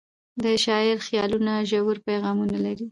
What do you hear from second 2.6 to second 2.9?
لري.